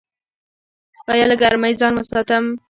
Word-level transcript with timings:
ایا 1.11 1.25
له 1.29 1.35
ګرمۍ 1.41 1.73
ځان 1.79 1.93
وساتم؟ 1.95 2.45